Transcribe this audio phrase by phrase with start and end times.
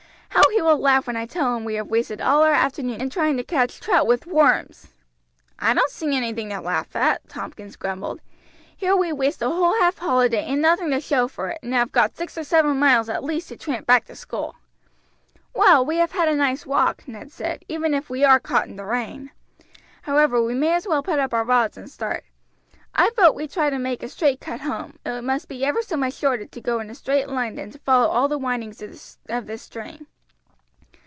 [0.33, 3.09] How he will laugh when I tell him we have wasted all our afternoon in
[3.09, 4.87] trying to catch trout with worms!"
[5.57, 8.19] "I don't see anything to laugh at," Tompkins grumbled.
[8.75, 11.91] "Here we waste a whole half holiday, and nothing to show for it, and have
[11.91, 14.55] got six or seven miles at least to tramp back to school."
[15.53, 18.75] "Well, we have had a nice walk," Ned said, "even if we are caught in
[18.75, 19.31] the rain.
[20.03, 22.23] However, we may as well put up our rods and start.
[22.93, 25.95] I vote we try to make a straight cut home; it must be ever so
[25.97, 28.81] much shorter to go in a straight line than to follow all the windings
[29.29, 30.07] of this stream."